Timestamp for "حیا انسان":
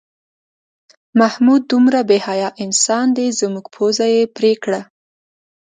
2.27-3.07